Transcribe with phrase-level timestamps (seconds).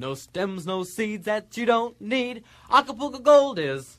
[0.00, 2.42] No stems, no seeds that you don't need.
[2.72, 3.98] Acapulco Gold is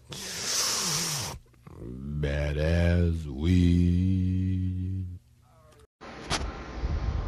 [1.79, 5.03] bad as we.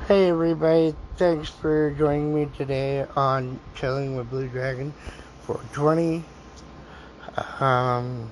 [0.07, 4.91] Hey everybody, thanks for joining me today on Chilling with Blue Dragon
[5.43, 6.23] 420.
[7.59, 8.27] Um,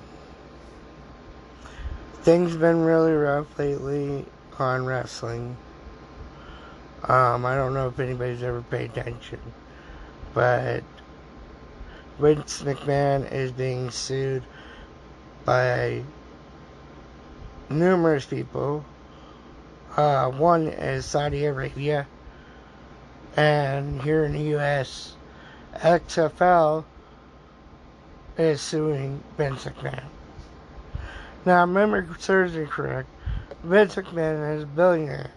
[2.22, 4.26] things been really rough lately
[4.58, 5.56] on wrestling.
[7.04, 9.38] Um, I don't know if anybody's ever paid attention,
[10.34, 10.82] but
[12.18, 14.44] Vince McMahon is being sued
[15.44, 16.02] by
[17.68, 18.84] numerous people.
[19.96, 22.06] Uh, one is Saudi Arabia,
[23.36, 25.16] and here in the U.S.,
[25.74, 26.84] XFL
[28.38, 30.04] is suing Vince McMahon.
[31.44, 33.08] Now, remember, me correct.
[33.64, 35.30] Vince McMahon is a billionaire.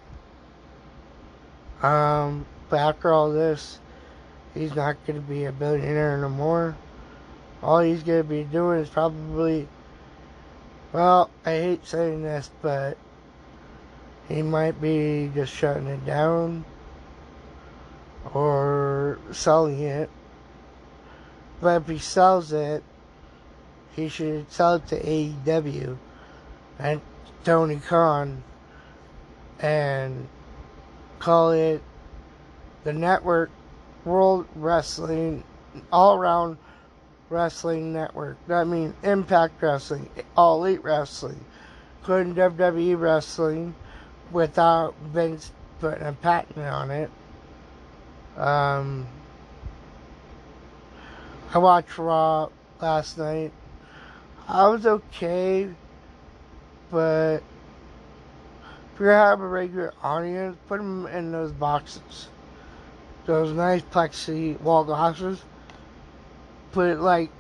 [1.82, 3.80] Um, but after all this,
[4.56, 6.76] he's not going to be a billionaire no more.
[7.62, 9.68] All he's going to be doing is probably,
[10.94, 12.98] well, I hate saying this, but
[14.28, 16.66] he might be just shutting it down
[18.34, 20.10] or selling it.
[21.62, 22.84] But if he sells it,
[23.96, 25.98] he should sell it to AEW
[26.80, 27.02] and
[27.44, 28.44] Tony Khan
[29.60, 30.28] and
[31.20, 31.82] call it
[32.84, 33.52] the Network
[34.06, 35.44] World Wrestling
[35.92, 36.58] All Around
[37.30, 38.38] Wrestling Network.
[38.48, 41.44] That means Impact Wrestling, All Elite Wrestling,
[42.00, 43.76] including WWE Wrestling,
[44.32, 47.10] without Vince putting a patent on it.
[48.38, 49.08] Um,
[51.54, 52.50] I watched Raw
[52.82, 53.52] last night.
[54.48, 55.70] I was okay,
[56.92, 57.38] but
[58.94, 62.28] if you have a regular audience, put them in those boxes.
[63.26, 65.42] Those nice plexi wall glasses.
[66.72, 67.32] Put like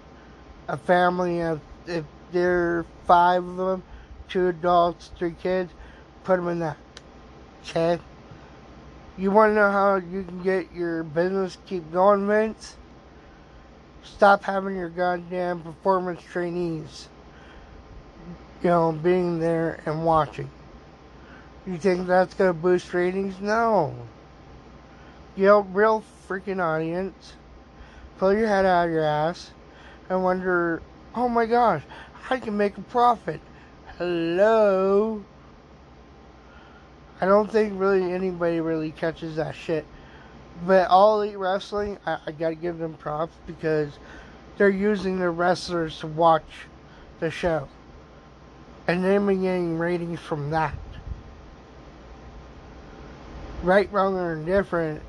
[0.68, 3.84] a family of, if there are five of them,
[4.30, 5.72] two adults, three kids,
[6.24, 6.78] put them in that.
[7.64, 8.00] Okay?
[9.18, 12.76] You want to know how you can get your business keep going, Vince?
[14.04, 17.08] Stop having your goddamn performance trainees,
[18.62, 20.50] you know, being there and watching.
[21.66, 23.40] You think that's going to boost ratings?
[23.40, 23.96] No.
[25.38, 27.34] Know, real freaking audience,
[28.18, 29.52] pull your head out of your ass
[30.10, 30.82] and wonder,
[31.14, 31.84] oh my gosh,
[32.30, 33.42] I can make a profit.
[33.98, 35.24] Hello?
[37.20, 39.86] I don't think really anybody really catches that shit.
[40.66, 44.00] But All Elite Wrestling, I, I gotta give them props because
[44.58, 46.68] they're using their wrestlers to watch
[47.20, 47.68] the show.
[48.88, 50.76] And they've been getting ratings from that.
[53.64, 55.02] Right, wrong, or indifferent,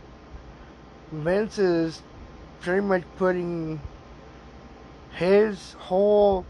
[1.23, 2.03] Vince is
[2.61, 3.81] pretty much putting
[5.13, 6.45] his whole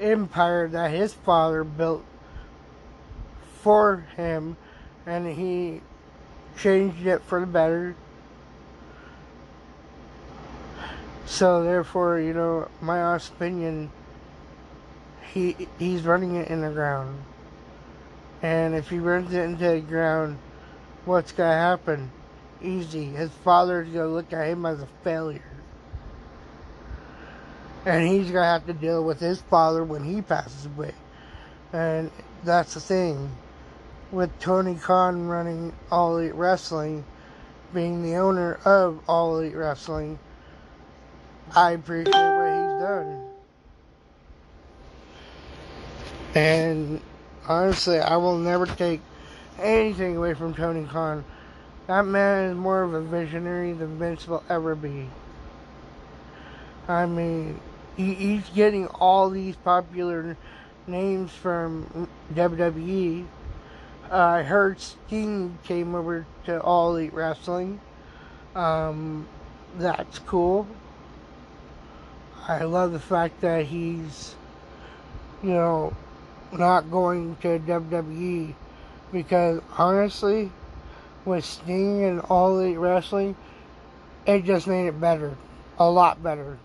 [0.00, 2.04] empire that his father built
[3.60, 4.56] for him
[5.06, 5.80] and he
[6.56, 7.94] changed it for the better.
[11.26, 13.90] So therefore, you know, my honest opinion,
[15.32, 17.22] he he's running it in the ground.
[18.42, 20.38] And if he runs it into the ground,
[21.04, 22.10] what's gonna happen?
[22.62, 23.06] Easy.
[23.06, 25.42] His father's gonna look at him as a failure.
[27.84, 30.94] And he's gonna have to deal with his father when he passes away.
[31.72, 32.10] And
[32.44, 33.30] that's the thing
[34.12, 37.04] with Tony Khan running All Elite Wrestling,
[37.72, 40.18] being the owner of All Elite Wrestling,
[41.56, 43.28] I appreciate what he's done.
[46.34, 47.00] And
[47.48, 49.00] honestly, I will never take
[49.58, 51.24] anything away from Tony Khan.
[51.86, 55.08] That man is more of a visionary than Vince will ever be.
[56.88, 57.60] I mean,
[57.96, 60.36] he, he's getting all these popular
[60.86, 63.26] names from WWE
[64.12, 67.80] I heard Sting came over to All Elite Wrestling.
[68.54, 69.26] Um,
[69.78, 70.66] that's cool.
[72.46, 74.34] I love the fact that he's,
[75.42, 75.94] you know,
[76.52, 78.54] not going to WWE
[79.10, 80.52] because honestly,
[81.24, 83.36] with Sting and All Elite Wrestling,
[84.26, 85.36] it just made it better,
[85.78, 86.58] a lot better.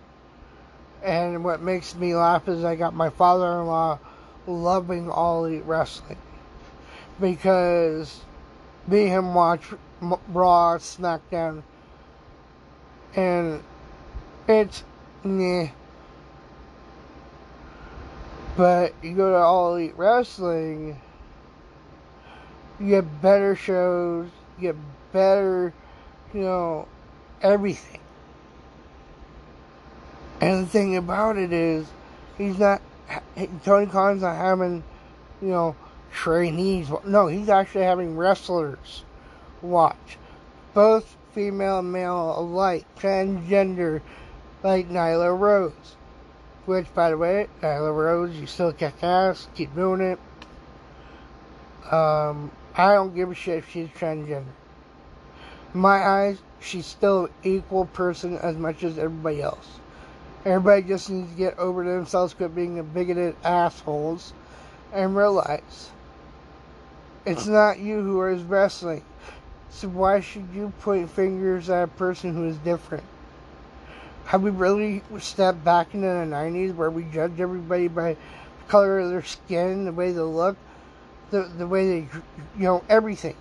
[1.03, 3.99] And what makes me laugh is I got my father-in-law
[4.47, 6.17] loving All Elite Wrestling
[7.19, 8.21] because
[8.87, 9.61] me and him watch
[10.01, 11.63] Raw, SmackDown,
[13.15, 13.63] and
[14.47, 14.83] it's
[15.23, 15.69] meh.
[18.55, 20.99] But you go to All Elite Wrestling,
[22.79, 24.75] you get better shows, get
[25.11, 25.73] better,
[26.33, 26.87] you know,
[27.41, 27.99] everything.
[30.39, 31.87] And the thing about it is,
[32.37, 32.81] he's not,
[33.63, 34.83] Tony Khan's not having,
[35.41, 35.75] you know,
[36.11, 36.89] trainees.
[37.05, 39.03] No, he's actually having wrestlers
[39.61, 40.17] watch.
[40.73, 44.01] Both female and male alike, transgender,
[44.63, 45.95] like Nyla Rose.
[46.65, 50.19] Which, by the way, Nyla Rose, you still kick ass, keep doing it.
[51.91, 54.45] Um, I don't give a shit if she's transgender.
[55.73, 59.67] In my eyes, she's still an equal person as much as everybody else.
[60.45, 64.31] Everybody just needs to get over themselves, quit being bigoted assholes,
[64.93, 65.89] and realize
[67.25, 69.03] it's not you who is wrestling.
[69.71, 73.03] So why should you point fingers at a person who is different?
[74.25, 78.19] Have we really stepped back into the 90s where we judge everybody by the
[78.67, 80.57] color of their skin, the way they look,
[81.31, 82.07] the, the way they,
[82.57, 83.35] you know, everything?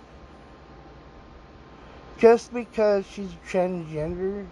[2.17, 4.45] Just because she's transgender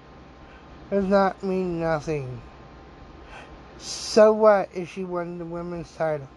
[0.90, 2.42] does not mean nothing.
[3.78, 6.30] So what if she won the women's title?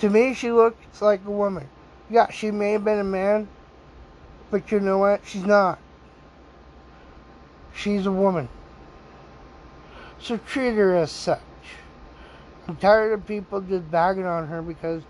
[0.00, 1.68] To me, she looks like a woman.
[2.10, 3.48] Yeah, she may have been a man,
[4.50, 5.20] but you know what?
[5.26, 5.78] She's not.
[7.74, 8.48] She's a woman.
[10.20, 11.40] So treat her as such.
[12.66, 15.02] I'm tired of people just bagging on her because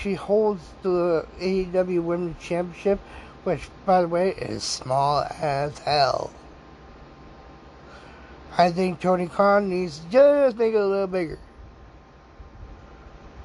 [0.00, 3.00] she holds the AEW Women's Championship,
[3.44, 6.32] which, by the way, is small as hell.
[8.56, 11.38] I think Tony Khan needs to just make it a little bigger.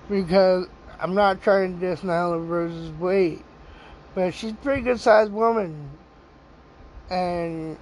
[0.10, 0.68] Because
[1.00, 3.44] I'm not trying to diss Nyla Rose's weight,
[4.14, 5.90] but she's a pretty good sized woman.
[7.10, 7.78] And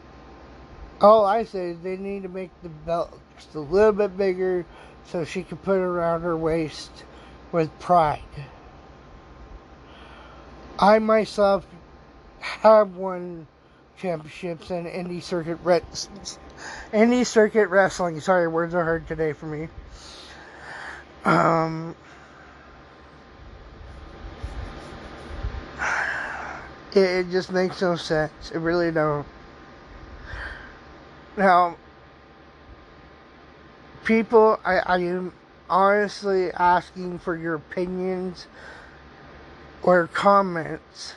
[1.02, 4.66] all I say is they need to make the belt just a little bit bigger
[5.06, 7.04] so she can put it around her waist
[7.52, 8.22] with pride.
[10.80, 11.66] I myself
[12.40, 13.48] have won
[13.98, 16.20] championships in indie circuit wrestling.
[16.94, 18.20] Indie circuit wrestling.
[18.20, 19.70] Sorry, words are hard today for me.
[21.26, 21.96] Um,
[26.94, 28.52] it, it just makes no sense.
[28.52, 29.26] It really don't.
[31.36, 31.76] Now,
[34.06, 34.98] people, I, I
[35.70, 38.48] honestly asking for your opinions
[39.84, 41.16] or comments.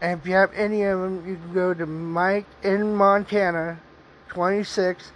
[0.00, 3.80] And if you have any of them, you can go to Mike in Montana
[4.28, 5.12] 26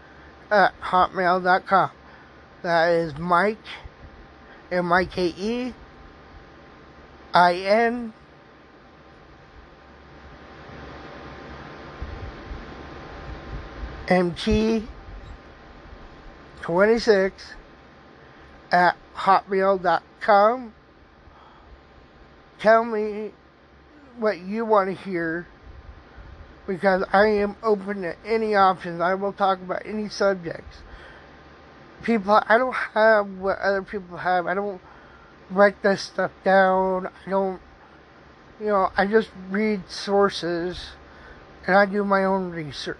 [0.51, 1.91] at hotmail.com.
[2.63, 3.59] That is Mike,
[4.73, 5.75] M I K E
[7.35, 8.13] I N
[14.09, 14.89] M T
[16.63, 17.55] 26
[18.71, 20.75] at hotmail.com.
[22.61, 23.33] Tell me
[24.19, 25.47] what you want to hear
[26.67, 29.01] because I am open to any options.
[29.01, 30.79] I will talk about any subjects.
[32.03, 34.47] People, I don't have what other people have.
[34.47, 34.81] I don't
[35.51, 37.07] write this stuff down.
[37.07, 37.61] I don't,
[38.61, 40.91] you know, I just read sources
[41.67, 42.99] and I do my own research.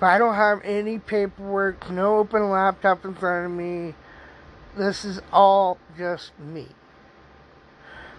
[0.00, 3.94] But I don't have any paperwork, no open laptop in front of me.
[4.78, 6.68] This is all just me.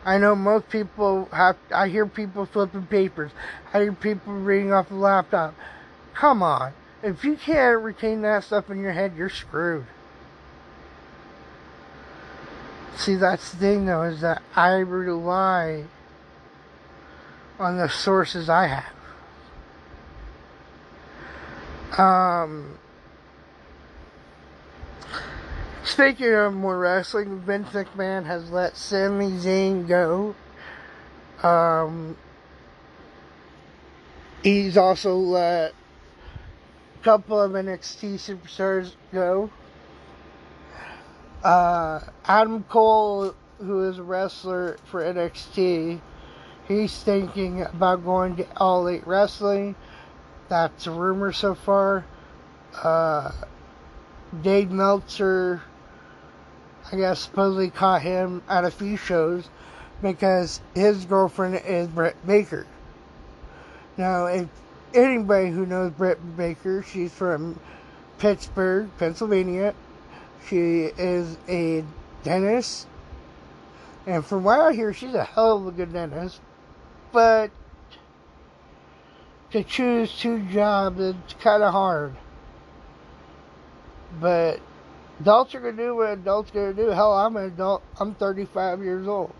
[0.03, 3.31] I know most people have, I hear people flipping papers.
[3.73, 5.55] I hear people reading off a laptop.
[6.13, 6.73] Come on.
[7.01, 9.85] If you can't retain that stuff in your head, you're screwed.
[12.97, 15.85] See, that's the thing though, is that I rely
[17.57, 18.93] on the sources I have.
[21.97, 22.77] Um,
[25.83, 30.35] speaking of more wrestling, Vince McMahon has let Sami Zayn go.
[31.41, 32.17] Um,
[34.43, 35.73] he's also let
[36.99, 39.49] a couple of NXT superstars go.
[41.43, 46.01] Uh, Adam Cole, who is a wrestler for NXT,
[46.67, 49.75] he's thinking about going to All Elite Wrestling.
[50.49, 52.05] That's a rumor so far.
[52.83, 53.31] Uh,
[54.41, 55.61] Dave Meltzer,
[56.91, 59.47] I guess, supposedly caught him at a few shows
[60.01, 62.65] because his girlfriend is Britt Baker.
[63.97, 64.47] Now, if
[64.93, 67.59] anybody who knows Britt Baker, she's from
[68.17, 69.75] Pittsburgh, Pennsylvania.
[70.47, 71.83] She is a
[72.23, 72.87] dentist.
[74.07, 76.41] And from what I hear, she's a hell of a good dentist.
[77.11, 77.51] But
[79.51, 82.15] to choose two jobs, it's kind of hard.
[84.19, 84.59] But
[85.19, 86.89] adults are to do what adults are to do.
[86.89, 87.83] Hell, I'm an adult.
[87.99, 89.33] I'm 35 years old.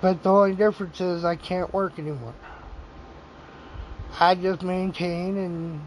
[0.00, 2.34] But the only difference is I can't work anymore.
[4.20, 5.80] I just maintain and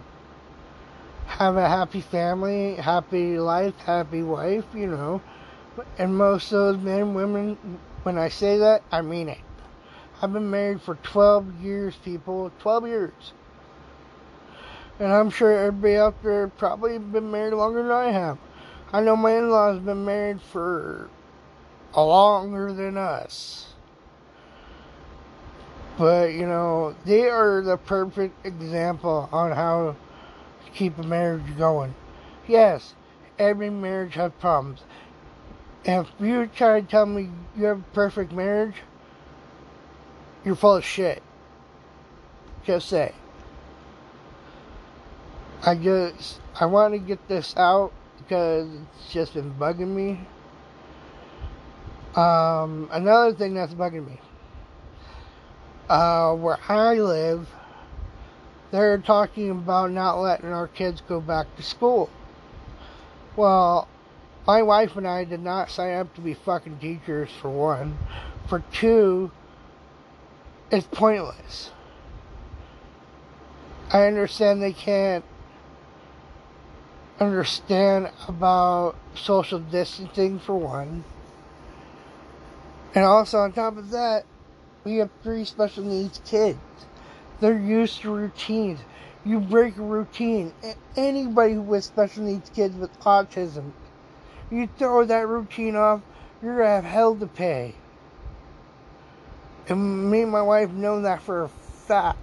[1.27, 5.21] have a happy family, happy life, happy wife, you know.
[5.97, 9.37] And most of those men and women, when I say that, I mean it.
[10.19, 12.51] I've been married for 12 years, people.
[12.59, 13.33] 12 years.
[14.99, 18.37] And I'm sure everybody out there probably been married longer than I have.
[18.91, 21.09] I know my in laws been married for
[21.93, 23.67] a longer than us.
[25.97, 29.95] But, you know, they are the perfect example on how
[30.65, 31.93] to keep a marriage going.
[32.47, 32.93] Yes,
[33.37, 34.81] every marriage has problems.
[35.83, 38.75] If you try to tell me you have a perfect marriage,
[40.45, 41.21] you're full of shit.
[42.63, 43.13] Just say.
[45.63, 50.19] I just, I want to get this out because it's just been bugging me.
[52.15, 54.19] Um, another thing that's bugging me.
[55.89, 57.47] Uh, where I live,
[58.71, 62.09] they're talking about not letting our kids go back to school.
[63.35, 63.87] Well,
[64.45, 67.97] my wife and I did not sign up to be fucking teachers, for one.
[68.47, 69.31] For two,
[70.71, 71.71] it's pointless.
[73.91, 75.23] I understand they can't
[77.19, 81.03] understand about social distancing, for one.
[82.95, 84.25] And also, on top of that,
[84.83, 86.59] we have three special needs kids.
[87.39, 88.79] They're used to routines.
[89.25, 90.53] You break a routine.
[90.95, 93.73] Anybody has special needs kids with autism
[94.49, 96.01] you throw that routine off,
[96.41, 97.75] you're to have hell to pay.
[99.67, 102.19] And me and my wife know that for a fact.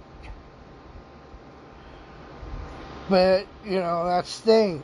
[3.09, 4.83] But, you know, that's the thing.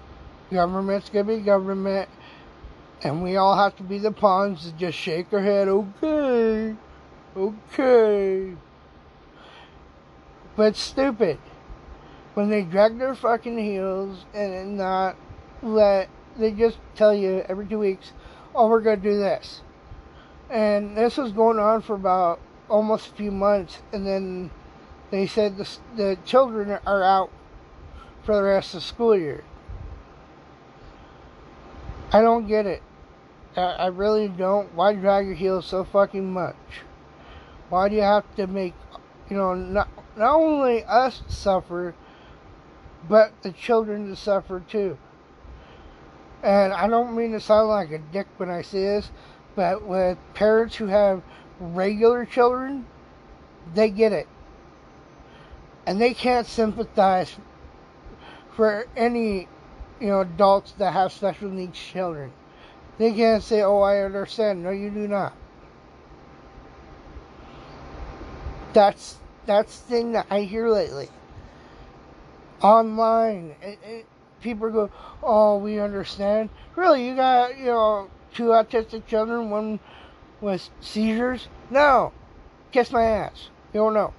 [0.51, 2.09] Government's going to be government.
[3.03, 6.75] And we all have to be the pawns to just shake our head, okay,
[7.35, 8.53] okay.
[10.55, 11.39] But stupid.
[12.35, 15.15] When they drag their fucking heels and not
[15.63, 18.13] let they just tell you every two weeks,
[18.55, 19.61] oh, we're going to do this.
[20.49, 23.79] And this was going on for about almost a few months.
[23.91, 24.51] And then
[25.09, 27.31] they said the, the children are out
[28.23, 29.43] for the rest of the school year.
[32.11, 32.83] I don't get it.
[33.55, 34.73] I, really don't.
[34.73, 36.55] Why drag your heels so fucking much?
[37.69, 38.73] Why do you have to make,
[39.29, 41.93] you know, not, not only us suffer,
[43.09, 44.97] but the children to suffer too?
[46.43, 49.11] And I don't mean to sound like a dick when I say this,
[49.55, 51.21] but with parents who have
[51.59, 52.85] regular children,
[53.73, 54.27] they get it.
[55.85, 57.35] And they can't sympathize
[58.55, 59.47] for any,
[59.99, 62.31] you know, adults that have special needs children.
[62.97, 64.63] They can't say, oh, I understand.
[64.63, 65.33] No, you do not.
[68.73, 71.09] That's, that's the thing that I hear lately.
[72.61, 73.55] Online.
[73.61, 74.05] It, it,
[74.41, 74.89] people go,
[75.23, 79.79] "Oh, we understand." Really, you got you know two autistic children, one
[80.41, 81.47] with seizures?
[81.69, 82.11] No,
[82.71, 83.49] kiss my ass.
[83.73, 84.13] You don't know.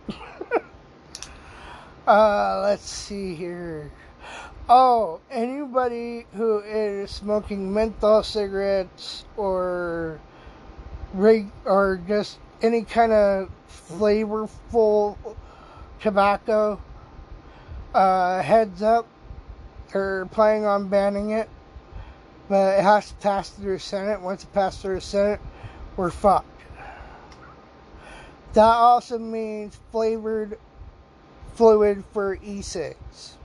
[2.06, 3.90] uh, let's see here.
[4.68, 10.20] Oh, anybody who is smoking menthol cigarettes or
[11.14, 15.16] rig or just any kind of flavorful
[16.00, 16.80] tobacco,
[17.92, 19.06] uh, heads up
[19.92, 21.50] they're planning on banning it,
[22.48, 24.20] but it has to pass through the Senate.
[24.20, 25.40] Once it passes through the Senate,
[25.96, 26.48] we're fucked.
[28.54, 30.58] That also means flavored
[31.54, 33.36] fluid for e-cigs.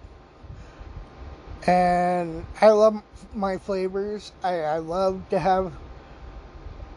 [1.67, 3.03] And I love
[3.35, 4.31] my flavors.
[4.41, 5.73] I, I love to have,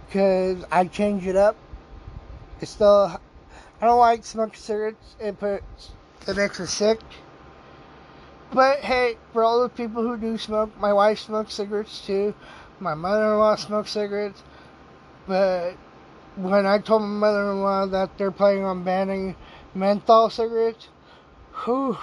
[0.06, 1.56] because I change it up.
[2.60, 3.20] It's still,
[3.80, 5.16] I don't like smoking cigarettes.
[5.18, 5.90] It puts,
[6.28, 7.00] it makes me sick.
[8.52, 12.34] But hey, for all the people who do smoke, my wife smokes cigarettes too.
[12.78, 14.42] My mother-in-law smokes cigarettes.
[15.26, 15.72] But
[16.36, 19.34] when I told my mother-in-law that they're planning on banning
[19.74, 20.88] menthol cigarettes,
[21.64, 21.98] whew.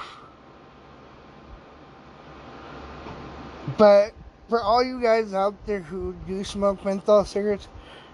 [3.75, 4.13] But
[4.47, 7.67] for all you guys out there who do smoke menthol cigarettes,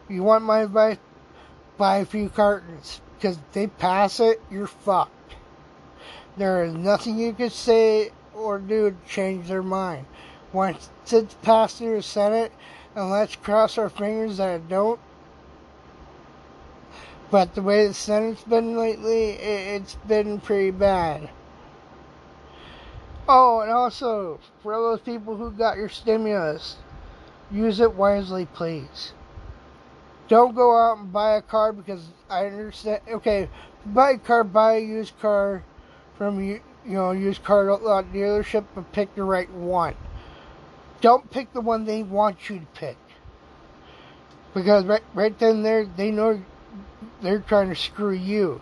[0.09, 0.97] you want my advice?
[1.77, 3.01] Buy a few cartons.
[3.17, 5.35] Because if they pass it, you're fucked.
[6.37, 10.07] There is nothing you can say or do to change their mind.
[10.51, 12.51] Once it's passed through the Senate,
[12.95, 14.99] and let's cross our fingers that it don't.
[17.31, 21.29] But the way the Senate's been lately, it's been pretty bad.
[23.27, 26.75] Oh, and also, for those people who got your stimulus,
[27.49, 29.13] use it wisely, please.
[30.27, 33.01] Don't go out and buy a car because I understand.
[33.09, 33.49] Okay,
[33.85, 35.63] buy a car, buy a used car
[36.17, 39.95] from you know, used car lot dealership, but pick the right one.
[40.99, 42.97] Don't pick the one they want you to pick.
[44.53, 46.41] Because right, right then there, they know
[47.21, 48.61] they're trying to screw you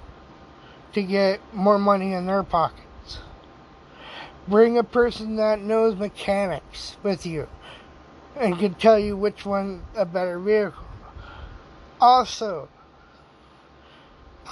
[0.94, 2.90] to get more money in their pockets.
[4.48, 7.48] Bring a person that knows mechanics with you
[8.36, 10.83] and can tell you which one a better vehicle.
[12.00, 12.67] Also,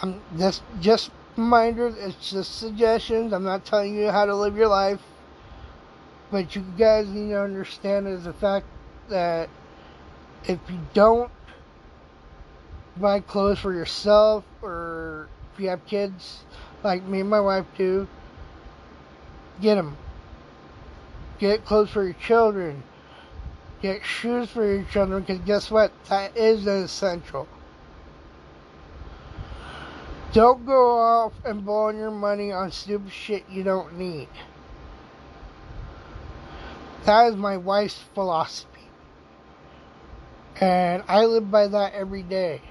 [0.01, 3.34] I'm just just reminders, it's just suggestions.
[3.34, 5.01] I'm not telling you how to live your life.
[6.31, 8.67] But you guys need to understand is the fact
[9.10, 9.50] that
[10.43, 11.31] if you don't
[12.98, 16.43] buy clothes for yourself or if you have kids
[16.84, 18.08] like me and my wife do,
[19.62, 19.98] get them.
[21.39, 22.84] Get clothes for your children.
[23.82, 25.92] Get shoes for your children because guess what?
[26.10, 27.48] That is an essential.
[30.34, 34.28] Don't go off and blowing your money on stupid shit you don't need.
[37.06, 38.68] That is my wife's philosophy.
[40.60, 42.62] And I live by that every day.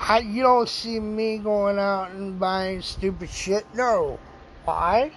[0.00, 3.64] I, you don't see me going out and buying stupid shit.
[3.74, 4.18] No.
[4.68, 5.12] Why?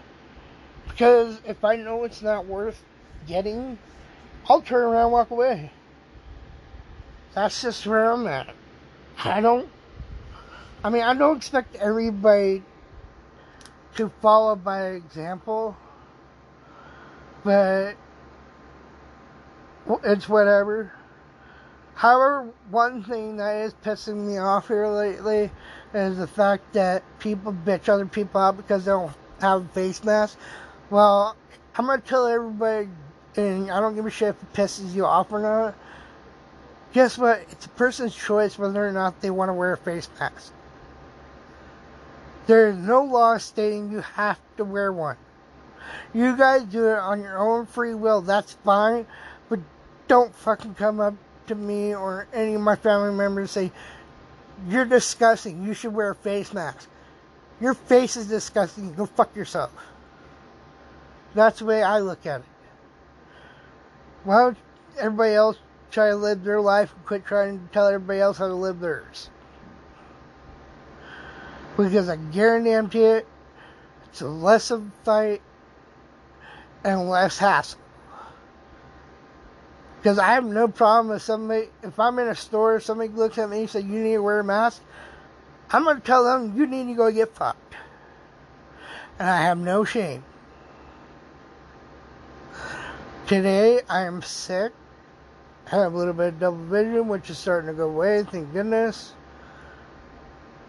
[0.87, 2.81] Because if I know it's not worth
[3.27, 3.77] getting,
[4.47, 5.73] I'll turn around and walk away.
[7.35, 8.55] That's just where I'm at.
[9.21, 9.67] I don't
[10.85, 12.63] I mean, I don't expect everybody
[13.97, 15.75] to follow by example,
[17.43, 17.95] but
[20.05, 20.93] it's whatever.
[21.95, 25.51] However, one thing that is pissing me off here lately
[25.93, 30.03] is the fact that people bitch other people out because they don't have a face
[30.03, 30.37] mask.
[30.89, 31.35] Well,
[31.75, 32.89] I'm gonna tell everybody,
[33.35, 35.75] and I don't give a shit if it pisses you off or not.
[36.93, 37.45] Guess what?
[37.51, 40.51] It's a person's choice whether or not they want to wear a face mask.
[42.47, 45.15] There is no law stating you have to wear one.
[46.13, 49.05] You guys do it on your own free will, that's fine,
[49.49, 49.59] but
[50.07, 51.13] don't fucking come up
[51.47, 53.75] to me or any of my family members and say,
[54.67, 56.89] You're disgusting, you should wear a face mask.
[57.61, 59.71] Your face is disgusting, go fuck yourself.
[61.35, 62.47] That's the way I look at it.
[64.23, 64.57] Why don't
[64.97, 65.57] everybody else
[65.91, 68.79] try to live their life and quit trying to tell everybody else how to live
[68.79, 69.29] theirs?
[71.77, 73.21] Because I guarantee you,
[74.09, 75.41] it's less of a fight
[76.83, 77.79] and less hassle.
[79.97, 83.49] Because I have no problem if somebody, if I'm in a store, somebody looks at
[83.49, 84.81] me and says, you need to wear a mask,
[85.73, 87.75] I'm going to tell them, you need to go get fucked.
[89.19, 90.23] And I have no shame.
[93.27, 94.73] Today, I am sick.
[95.67, 98.51] I have a little bit of double vision, which is starting to go away, thank
[98.51, 99.13] goodness.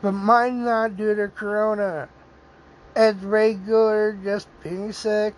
[0.01, 2.09] But mine's not due to corona.
[2.95, 5.35] It's regular, just being sick.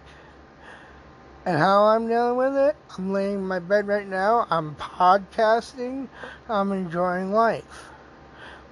[1.47, 4.47] And how I'm dealing with it, I'm laying in my bed right now.
[4.51, 6.09] I'm podcasting.
[6.49, 7.94] I'm enjoying life.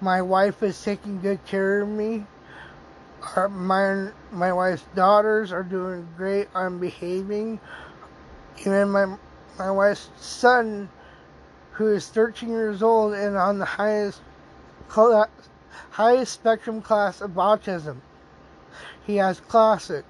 [0.02, 2.26] My wife is taking good care of me.
[3.36, 6.48] Our, my my wife's daughters are doing great.
[6.56, 7.60] I'm behaving.
[8.58, 9.16] Even my
[9.56, 10.88] my wife's son,
[11.70, 14.20] who is 13 years old and on the highest
[15.90, 17.98] highest spectrum class of autism.
[19.06, 20.04] He has classic.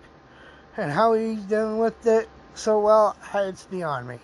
[0.78, 4.18] And how he's dealing with it so well, it's beyond me.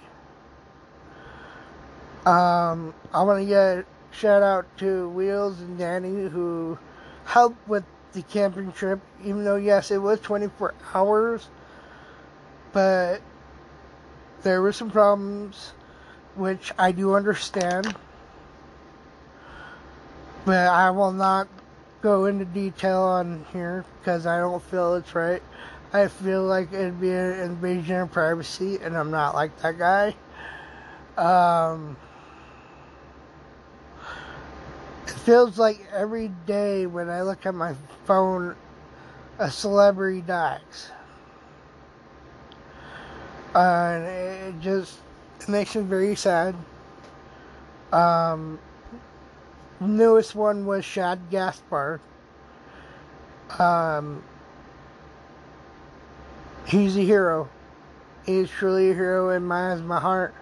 [2.24, 3.84] Um, I want to get
[4.18, 6.78] shout out to Wheels and Danny who
[7.24, 11.48] helped with the camping trip, even though, yes, it was 24 hours,
[12.72, 13.20] but
[14.42, 15.72] there were some problems,
[16.34, 17.94] which I do understand
[20.48, 21.46] but I will not
[22.00, 25.42] go into detail on here because I don't feel it's right.
[25.92, 30.14] I feel like it'd be an invasion of privacy, and I'm not like that guy.
[31.18, 31.98] Um,
[35.06, 37.74] it feels like every day when I look at my
[38.06, 38.56] phone,
[39.38, 40.90] a celebrity dies.
[43.54, 44.96] And it just
[45.38, 46.54] it makes me very sad.
[47.92, 48.58] Um,
[49.80, 52.00] newest one was Shad Gaspard.
[53.58, 54.22] Um,
[56.64, 57.50] he's a hero.
[58.24, 60.34] He's truly a hero in my eyes, my heart.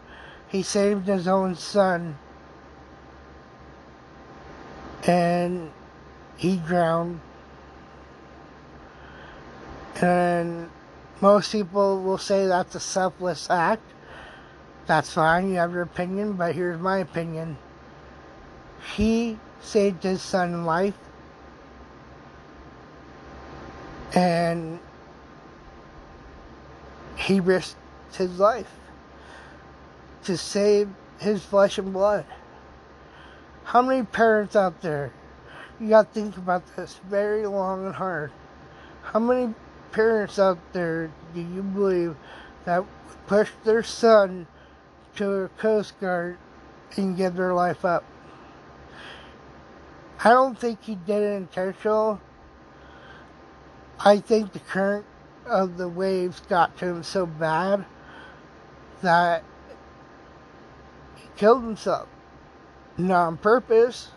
[0.46, 2.16] He saved his own son.
[5.06, 5.70] And
[6.36, 7.20] he drowned.
[10.00, 10.68] And
[11.20, 13.82] most people will say that's a selfless act.
[14.86, 17.56] That's fine, you have your opinion, but here's my opinion.
[18.94, 20.94] He saved his son life.
[24.14, 24.78] And
[27.16, 27.76] he risked
[28.12, 28.72] his life
[30.24, 30.88] to save
[31.18, 32.24] his flesh and blood.
[33.66, 35.12] How many parents out there?
[35.80, 38.30] You got to think about this very long and hard.
[39.02, 39.54] How many
[39.90, 42.14] parents out there do you believe
[42.64, 44.46] that would push their son
[45.16, 46.38] to a Coast Guard
[46.96, 48.04] and give their life up?
[50.22, 52.20] I don't think he did it intentional.
[53.98, 55.06] I think the current
[55.44, 57.84] of the waves got to him so bad
[59.02, 59.42] that
[61.16, 62.06] he killed himself.
[62.98, 64.10] Not on purpose.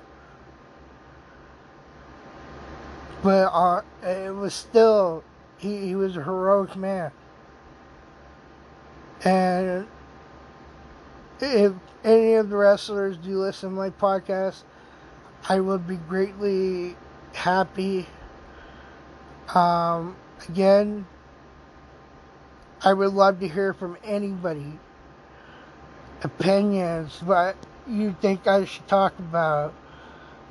[3.22, 5.24] But uh, it was still,
[5.58, 7.12] he, he was a heroic man.
[9.26, 9.88] And
[11.42, 14.63] if any of the wrestlers do listen to my podcast,
[15.50, 16.96] I would be greatly
[17.34, 18.08] happy.
[19.54, 20.15] Um,
[20.48, 21.06] again,
[22.82, 24.80] I would love to hear from anybody
[26.24, 27.56] opinions, what
[27.89, 29.73] you think I should talk about.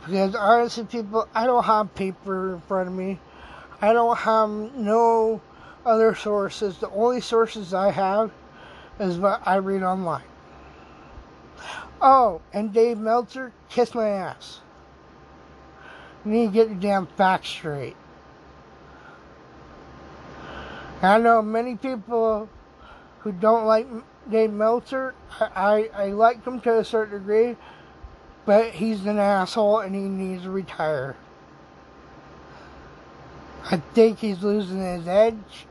[0.04, 3.20] Because honestly, people, I don't have paper in front of me.
[3.80, 5.40] I don't have no
[5.84, 6.78] other sources.
[6.78, 8.30] The only sources I have
[8.98, 10.24] is what I read online.
[12.00, 14.60] Oh, and Dave Meltzer, kiss my ass.
[16.24, 17.96] You need to get your damn facts straight.
[21.02, 22.48] I know many people
[23.28, 23.86] who don't like
[24.30, 25.14] Dave Meltzer.
[25.38, 27.56] I, I, I like him to a certain degree,
[28.46, 31.14] but he's an asshole and he needs to retire.
[33.70, 35.66] I think he's losing his edge,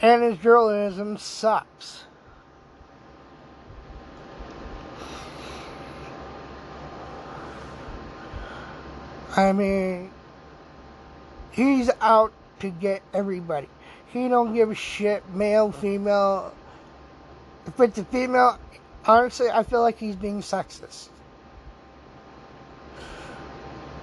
[0.00, 2.04] and his journalism sucks.
[9.36, 10.10] I mean,
[11.50, 13.68] he's out to get everybody.
[14.12, 16.54] He don't give a shit, male, female.
[17.66, 18.58] If it's a female,
[19.04, 21.08] honestly, I feel like he's being sexist.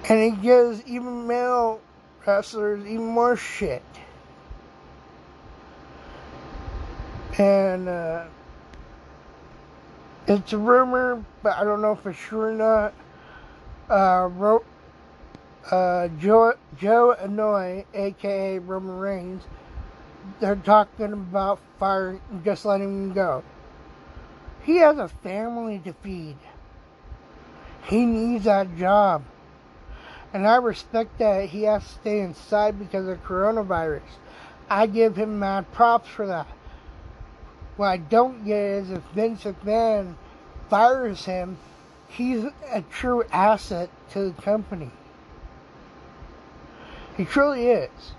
[0.08, 1.80] And he gives even male
[2.26, 3.82] wrestlers even more shit.
[7.38, 8.24] And uh,
[10.26, 12.94] it's a rumor, but I don't know it's true or not.
[13.88, 14.64] Uh, wrote
[15.70, 19.42] uh, Joe, Joe Anoa'i, aka Roman Reigns,
[20.40, 23.42] they're talking about firing, just letting him go.
[24.62, 26.36] He has a family to feed.
[27.84, 29.24] He needs that job.
[30.32, 34.02] And I respect that he has to stay inside because of coronavirus.
[34.68, 36.46] I give him mad props for that.
[37.76, 40.14] What I don't get is if Vince McMahon
[40.70, 41.58] fires him,
[42.08, 44.90] he's a true asset to the company.
[47.16, 48.12] He truly is.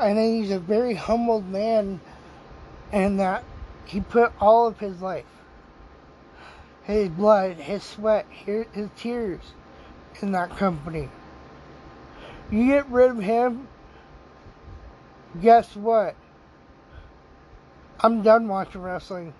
[0.00, 2.00] I think he's a very humbled man
[2.90, 3.44] and that
[3.84, 5.26] he put all of his life,
[6.84, 9.40] his blood, his sweat, his tears
[10.22, 11.10] in that company.
[12.50, 13.68] You get rid of him,
[15.42, 16.16] guess what?
[18.00, 19.34] I'm done watching wrestling.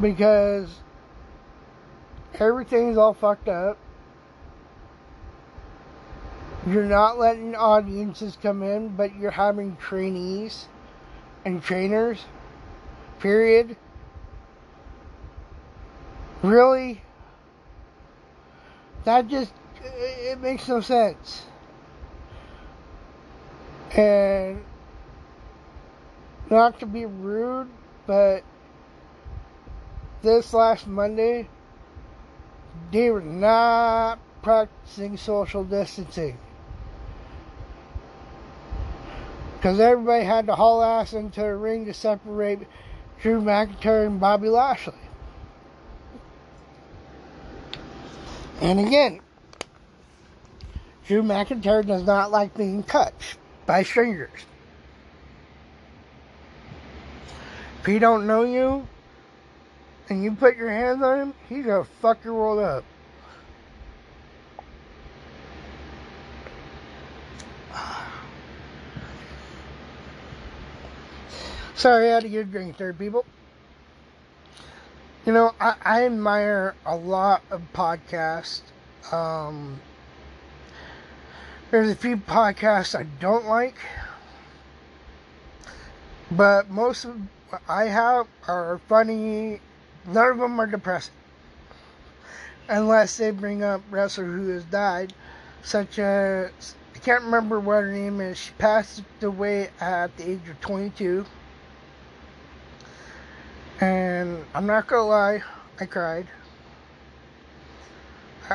[0.00, 0.80] Because
[2.34, 3.78] everything's all fucked up.
[6.66, 10.66] You're not letting audiences come in, but you're having trainees
[11.44, 12.24] and trainers.
[13.20, 13.76] Period.
[16.42, 17.02] Really?
[19.04, 21.44] That just, it makes no sense.
[23.94, 24.64] And
[26.48, 27.68] not to be rude,
[28.06, 28.42] but
[30.22, 31.48] this last Monday,
[32.90, 36.38] they were not practicing social distancing.
[39.64, 42.68] Because everybody had to haul ass into the ring to separate
[43.22, 44.92] Drew McIntyre and Bobby Lashley.
[48.60, 49.20] And again,
[51.06, 54.28] Drew McIntyre does not like being touched by strangers.
[57.80, 58.86] If he don't know you
[60.10, 62.84] and you put your hands on him, he's gonna fuck your world up.
[71.76, 73.26] Sorry, I had to get a drink there, people.
[75.26, 78.62] You know, I, I admire a lot of podcasts.
[79.10, 79.80] Um,
[81.72, 83.74] there's a few podcasts I don't like,
[86.30, 89.60] but most of what I have are funny.
[90.06, 91.14] None of them are depressing,
[92.68, 95.12] unless they bring up wrestler who has died,
[95.62, 98.38] such as I can't remember what her name is.
[98.38, 101.26] She passed away at the age of 22.
[103.80, 105.42] And I'm not gonna lie,
[105.80, 106.28] I cried.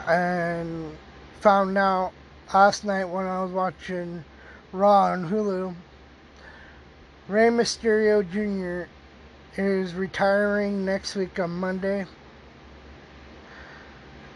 [0.07, 0.95] And
[1.41, 2.13] found out
[2.53, 4.23] last night when I was watching
[4.71, 5.75] Raw on Hulu,
[7.27, 8.89] Rey Mysterio Jr.
[9.61, 12.05] is retiring next week on Monday.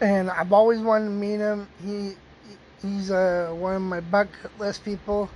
[0.00, 1.68] And I've always wanted to meet him.
[1.82, 2.12] He
[2.82, 5.30] he's uh, one of my bucket list people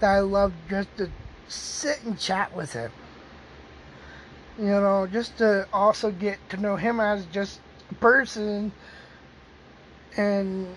[0.00, 1.10] that I love just to
[1.48, 2.90] sit and chat with him.
[4.58, 8.72] You know, just to also get to know him as just a person
[10.16, 10.76] and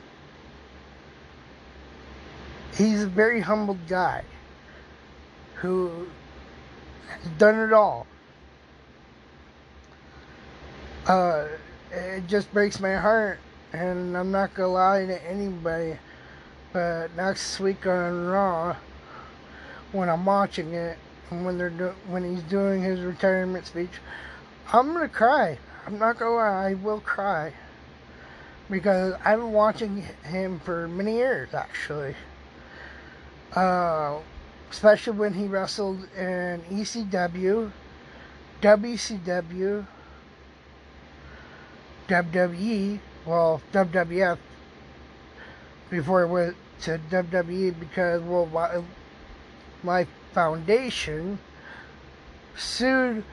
[2.76, 4.24] he's a very humble guy
[5.56, 6.08] who
[7.10, 8.08] has done it all.
[11.08, 11.48] Uh,
[11.92, 13.40] it just breaks my heart,
[13.72, 15.98] and I'm not gonna lie to anybody.
[16.74, 18.76] But next week on Raw,
[19.92, 20.98] when I'm watching it,
[21.30, 24.00] when they're do- when he's doing his retirement speech,
[24.72, 25.58] I'm gonna cry.
[25.86, 27.54] I'm not gonna lie, I will cry
[28.70, 32.16] because I've been watching him for many years actually.
[33.54, 34.20] Uh,
[34.70, 37.72] especially when he wrestled in ECW,
[38.62, 39.86] WCW,
[42.08, 44.38] WWE, well, WWF
[45.90, 48.54] before it went to WWE because World
[49.84, 50.08] Life
[50.38, 51.40] Foundation
[52.56, 53.24] sued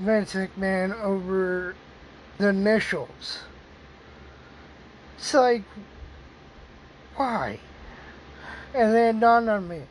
[0.00, 1.76] Vince McMahon over
[2.38, 3.44] the initials.
[5.16, 5.62] It's like,
[7.14, 7.60] why?
[8.74, 9.82] And then it dawned on me,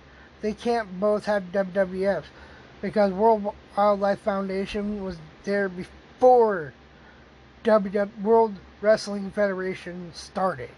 [0.41, 2.25] they can't both have WWFs
[2.81, 6.73] because World Wildlife Foundation was there before
[7.63, 10.71] WW World Wrestling Federation started.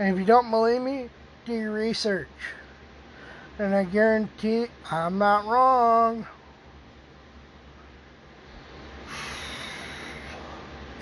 [0.00, 1.10] And if you don't believe me,
[1.44, 2.26] do your research.
[3.58, 6.26] And I guarantee I'm not wrong.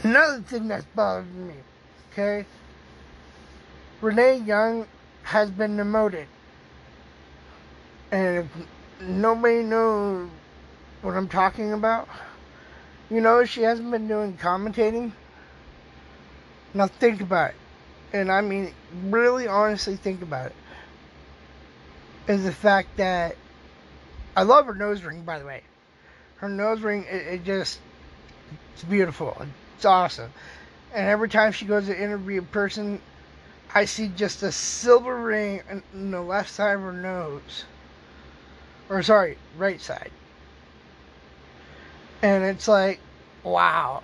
[0.05, 1.55] Another thing that's bothered me,
[2.13, 2.45] okay?
[4.01, 4.87] Renee Young
[5.23, 6.29] has been demoted.
[8.13, 8.47] And if
[9.01, 10.29] nobody knows
[11.03, 12.07] what I'm talking about,
[13.11, 15.13] you know she hasn't been doing commentating.
[16.75, 17.57] Now think about it.
[18.13, 18.73] And I mean,
[19.07, 20.57] really honestly think about it.
[22.27, 23.37] Is the fact that
[24.37, 25.63] I love her nose ring, by the way.
[26.37, 27.79] Her nose ring, it, it just,
[28.73, 29.37] it's beautiful.
[29.77, 30.33] It's awesome.
[30.95, 33.01] And every time she goes to interview a person,
[33.75, 37.65] I see just a silver ring in the left side of her nose.
[38.89, 40.11] Or, sorry, right side.
[42.23, 43.01] And it's like,
[43.43, 44.03] wow.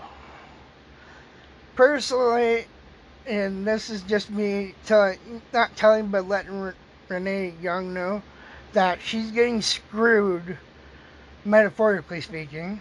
[1.74, 2.66] Personally,
[3.26, 5.18] and this is just me telling,
[5.52, 6.72] not telling, but letting
[7.10, 8.22] Renee Young know
[8.72, 10.56] that she's getting screwed,
[11.44, 12.80] metaphorically speaking,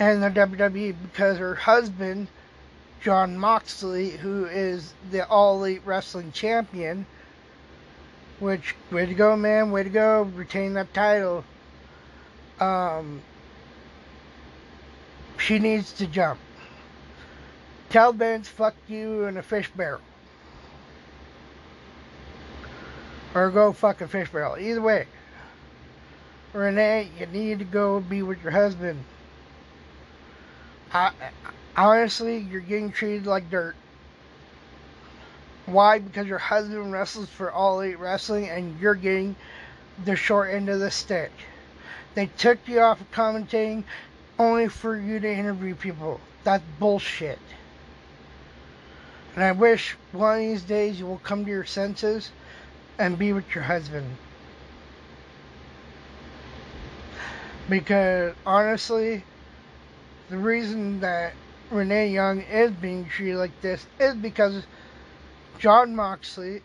[0.00, 2.28] in the WWE because her husband
[3.02, 7.06] Jon Moxley, who is the All Elite Wrestling Champion.
[8.40, 11.44] Which, way to go, man, way to go, retain that title.
[12.58, 13.22] Um,
[15.38, 16.40] she needs to jump.
[17.90, 20.00] Tell Vince, fuck you in a fish barrel.
[23.36, 24.56] Or go fuck a fish barrel.
[24.56, 25.06] Either way.
[26.54, 29.04] Renee, you need to go be with your husband.
[30.90, 31.12] I,
[31.76, 33.76] honestly, you're getting treated like dirt.
[35.66, 35.98] Why?
[35.98, 39.36] Because your husband wrestles for All Elite Wrestling and you're getting
[40.02, 41.32] the short end of the stick.
[42.14, 43.84] They took you off of commentating
[44.38, 46.22] only for you to interview people.
[46.42, 47.38] That's bullshit.
[49.34, 52.30] And I wish one of these days you will come to your senses
[52.98, 54.16] and be with your husband.
[57.68, 59.24] Because honestly,
[60.30, 61.34] the reason that
[61.70, 64.64] Renee Young is being treated like this is because
[65.58, 66.62] Jon Moxley,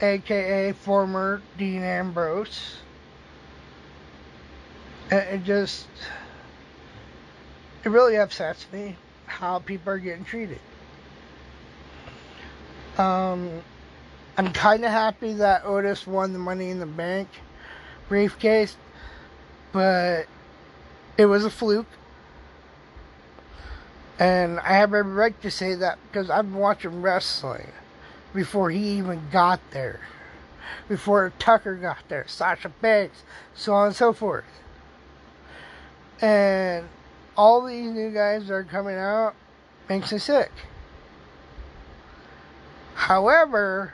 [0.00, 2.76] aka former Dean Ambrose,
[5.10, 5.86] it just
[7.84, 10.58] it really upsets me how people are getting treated.
[12.98, 13.62] Um,
[14.40, 17.28] I'm kind of happy that Otis won the Money in the Bank
[18.08, 18.74] briefcase,
[19.70, 20.24] but
[21.18, 21.84] it was a fluke.
[24.18, 27.70] And I have every right to say that because I've been watching wrestling
[28.32, 30.00] before he even got there.
[30.88, 33.22] Before Tucker got there, Sasha Banks,
[33.54, 34.46] so on and so forth.
[36.22, 36.88] And
[37.36, 39.34] all these new guys that are coming out
[39.86, 40.50] makes me sick.
[42.94, 43.92] However,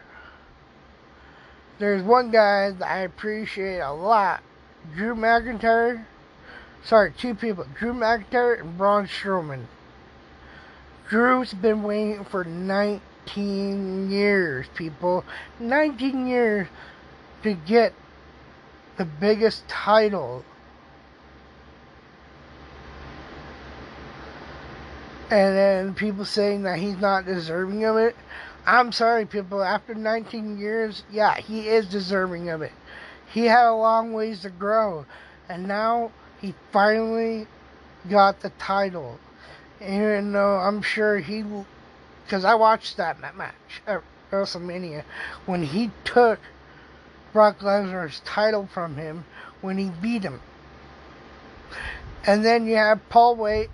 [1.78, 4.42] there's one guy that I appreciate a lot
[4.94, 6.04] Drew McIntyre.
[6.84, 9.64] Sorry, two people Drew McIntyre and Braun Strowman.
[11.08, 15.24] Drew's been waiting for 19 years, people.
[15.60, 16.68] 19 years
[17.42, 17.92] to get
[18.96, 20.44] the biggest title.
[25.30, 28.16] And then people saying that he's not deserving of it.
[28.66, 29.62] I'm sorry, people.
[29.62, 32.72] After 19 years, yeah, he is deserving of it.
[33.32, 35.06] He had a long ways to grow.
[35.48, 37.46] And now he finally
[38.10, 39.20] got the title.
[39.80, 41.44] Even though I'm sure he,
[42.24, 44.02] because I watched that match at
[44.32, 45.04] WrestleMania
[45.44, 46.40] when he took
[47.32, 49.24] Brock Lesnar's title from him
[49.60, 50.40] when he beat him.
[52.26, 53.70] And then you have Paul White,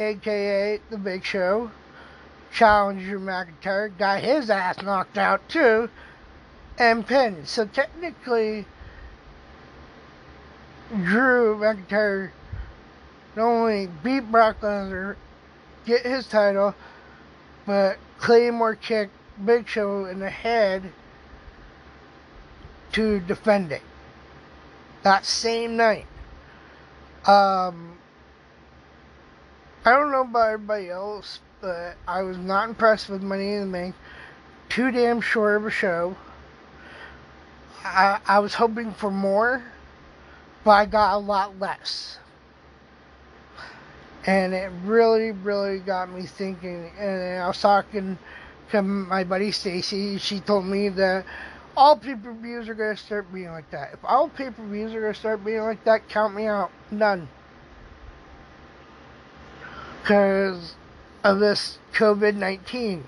[0.00, 1.70] aka The Big Show,
[2.54, 5.90] challenge Drew McIntyre, got his ass knocked out too,
[6.78, 7.48] and pinned.
[7.48, 8.64] So technically,
[10.90, 12.30] Drew McIntyre
[13.36, 15.16] not only beat Brock Lesnar,
[15.84, 16.74] get his title,
[17.66, 19.12] but Claymore kicked
[19.44, 20.92] Big Show in the head
[22.92, 23.82] to defend it.
[25.02, 26.06] That same night.
[27.26, 27.98] Um,
[29.84, 33.72] I don't know about everybody else, but I was not impressed with Money in the
[33.72, 33.94] Bank.
[34.68, 36.14] Too damn short of a show.
[37.82, 39.64] I, I was hoping for more,
[40.62, 42.18] but I got a lot less.
[44.26, 46.90] And it really, really got me thinking.
[46.98, 48.18] And I was talking
[48.72, 50.18] to my buddy Stacy.
[50.18, 51.24] She told me that
[51.78, 53.94] all pay per views are going to start being like that.
[53.94, 56.70] If all pay per views are going to start being like that, count me out.
[56.90, 57.26] None.
[60.02, 60.74] Because
[61.24, 63.04] of this COVID 19,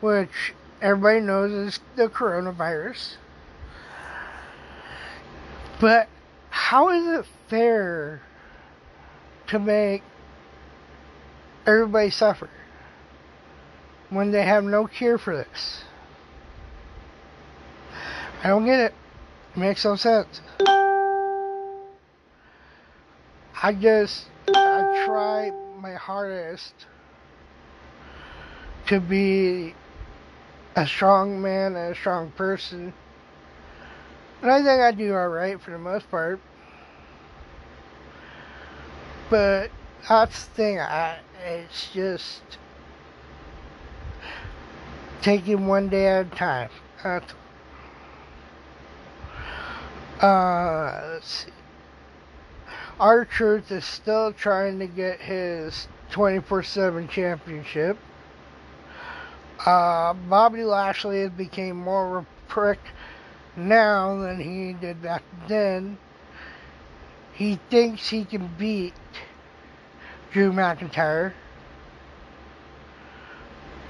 [0.00, 0.52] which
[0.82, 3.14] everybody knows is the coronavirus.
[5.80, 6.08] But
[6.50, 8.20] how is it fair
[9.46, 10.02] to make
[11.66, 12.50] everybody suffer
[14.10, 15.84] when they have no cure for this?
[18.42, 18.94] I don't get it.
[19.54, 20.40] It makes no sense.
[23.62, 26.74] I just I try my hardest
[28.90, 29.72] to be
[30.74, 32.92] a strong man and a strong person.
[34.42, 36.40] And I think I do alright for the most part.
[39.30, 39.70] But
[40.08, 42.42] that's the thing, I, it's just
[45.22, 46.70] taking one day at a time.
[50.20, 51.52] Uh, let's see.
[52.98, 57.96] R-Truth is still trying to get his 24 7 championship.
[59.64, 62.80] Bobby Lashley has become more of a prick
[63.56, 65.98] now than he did back then.
[67.34, 68.94] He thinks he can beat
[70.32, 71.32] Drew McIntyre.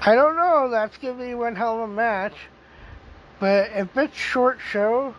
[0.01, 0.69] I don't know.
[0.69, 2.33] That's going to be one hell of a match.
[3.39, 5.15] But if it's short show,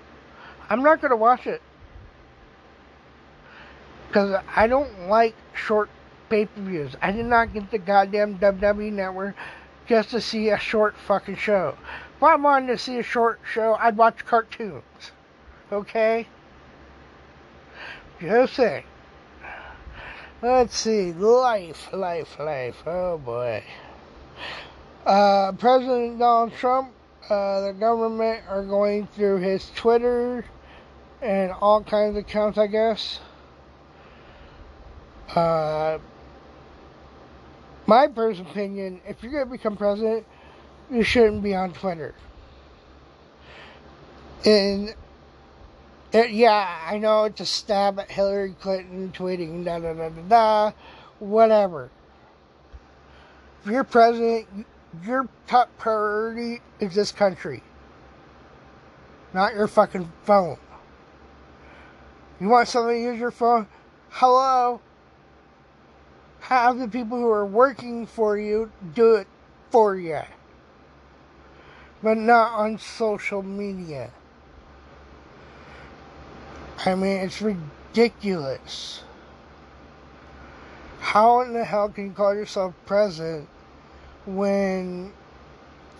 [0.69, 1.63] I'm not going to watch it.
[4.09, 5.89] Because I don't like short
[6.29, 6.97] pay per views.
[7.01, 9.35] I did not get the goddamn WWE network
[9.87, 11.77] just to see a short fucking show.
[12.17, 15.13] If I wanted to see a short show, I'd watch cartoons.
[15.71, 16.27] Okay?
[18.21, 18.85] Just saying.
[20.41, 21.13] Let's see.
[21.13, 22.83] Life, life, life.
[22.87, 23.65] Oh boy.
[25.05, 26.93] Uh, President Donald Trump,
[27.29, 30.45] uh, the government are going through his Twitter
[31.21, 33.21] and all kinds of accounts, I guess.
[35.35, 35.99] Uh,
[37.87, 40.27] my personal opinion, if you're going to become president,
[40.91, 42.15] you shouldn't be on Twitter.
[44.45, 44.95] And
[46.13, 50.23] it, yeah, I know it's a stab at Hillary Clinton tweeting da da da da
[50.29, 50.73] da,
[51.19, 51.91] whatever.
[53.65, 54.67] If you're president,
[55.05, 57.63] your top priority is this country,
[59.33, 60.59] not your fucking phone.
[62.41, 63.69] You want somebody to use your phone?
[64.11, 64.81] Hello?
[66.43, 69.29] Have the people who are working for you do it
[69.71, 70.21] for you.
[72.03, 74.11] But not on social media.
[76.85, 79.05] I mean, it's ridiculous.
[80.99, 83.49] How in the hell can you call yourself president
[84.27, 85.13] when,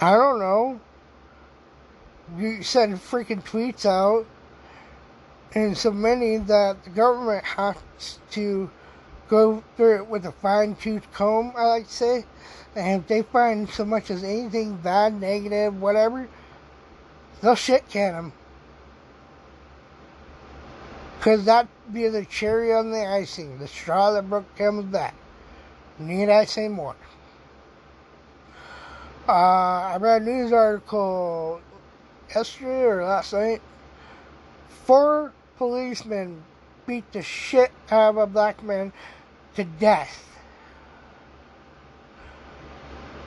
[0.01, 0.81] I don't know,
[2.37, 4.27] you send freaking tweets out
[5.55, 7.77] and so many that the government has
[8.33, 8.71] to
[9.33, 12.25] go through it with a fine tooth comb, I like to say.
[12.77, 16.29] And if they find so much as anything bad, negative, whatever,
[17.41, 18.33] they'll shit can them.
[21.17, 25.15] Because that'd be the cherry on the icing, the straw that broke camel's back.
[25.99, 26.97] Need I say more?
[29.27, 31.63] Uh, I read a news article
[32.29, 33.63] yesterday or last night.
[34.85, 36.43] Four policemen
[36.87, 38.93] beat the shit out of a black man
[39.57, 40.29] to death.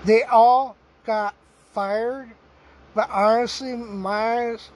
[0.06, 1.36] They all got
[1.74, 2.32] fired,
[2.94, 4.70] but honestly, my eyes,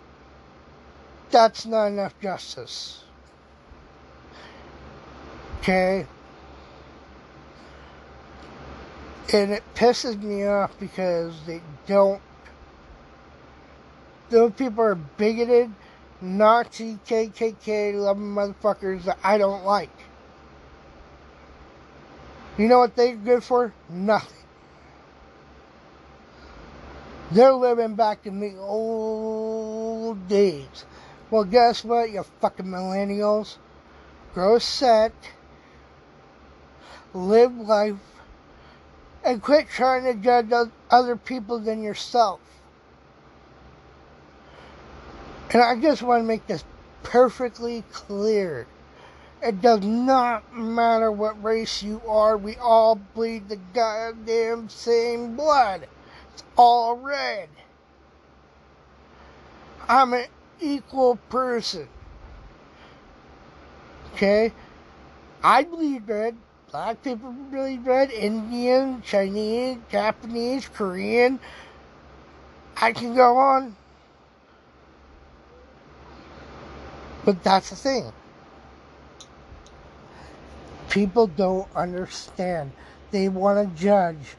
[1.30, 3.04] that's not enough justice.
[5.60, 6.08] Okay?
[9.32, 12.22] And it pisses me off because they don't.
[14.30, 15.72] Those people are bigoted,
[16.22, 19.92] Nazi, KKK loving motherfuckers that I don't like.
[22.60, 23.74] You know what they're good for?
[23.88, 24.44] Nothing.
[27.32, 30.84] They're living back in the old days.
[31.32, 33.56] Well, guess what, you fucking millennials?
[34.34, 35.14] Grow set,
[37.14, 37.96] live life,
[39.24, 40.52] and quit trying to judge
[40.92, 42.42] other people than yourself.
[45.52, 46.66] And I just want to make this
[47.04, 48.68] perfectly clear.
[49.42, 55.88] It does not matter what race you are, we all bleed the goddamn same blood.
[56.34, 57.48] It's all red.
[59.88, 60.26] I'm an
[60.60, 61.88] equal person.
[64.14, 64.52] Okay?
[65.42, 66.36] I bleed red.
[66.72, 68.12] Black people bleed red.
[68.12, 71.40] Indian, Chinese, Japanese, Korean.
[72.76, 73.76] I can go on.
[77.24, 78.12] But that's the thing.
[80.90, 82.72] People don't understand.
[83.12, 84.36] They want to judge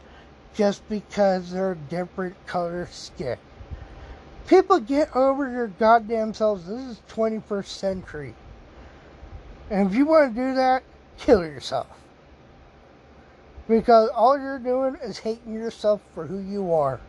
[0.55, 3.39] just because they're different color skin.
[4.47, 6.67] People get over your goddamn selves.
[6.67, 8.35] This is 21st century.
[9.71, 10.83] And if you want to do that,
[11.19, 11.87] kill yourself.
[13.69, 17.01] Because all you're doing is hating yourself for who you are.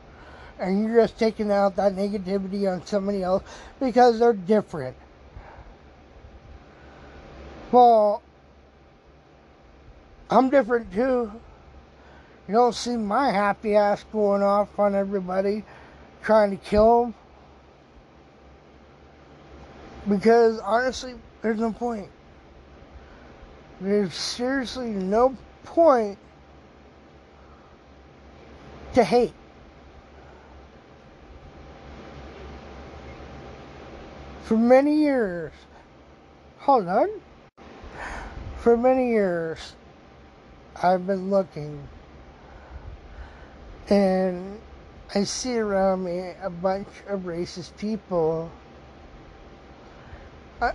[0.59, 3.43] And you're just taking out that negativity on somebody else
[3.79, 4.95] because they're different.
[7.71, 8.21] Well,
[10.31, 11.29] I'm different too.
[12.47, 15.63] You don't see my happy ass going off on everybody
[16.23, 17.15] trying to kill them.
[20.07, 22.09] Because honestly, there's no point.
[23.81, 26.17] There's seriously no point
[28.93, 29.33] to hate.
[34.43, 35.51] For many years,
[36.59, 37.09] hold on.
[38.57, 39.75] For many years,
[40.75, 41.87] I've been looking
[43.89, 44.59] and
[45.13, 48.49] I see around me a bunch of racist people.
[50.61, 50.71] I,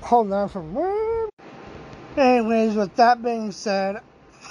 [0.00, 1.30] hold on for a minute.
[2.16, 4.00] Anyways, with that being said,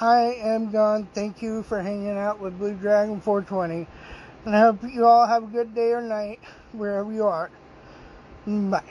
[0.01, 1.07] I am done.
[1.13, 3.87] Thank you for hanging out with Blue Dragon 420.
[4.45, 6.41] And I hope you all have a good day or night,
[6.73, 7.49] wherever you are.
[8.45, 8.83] Bye.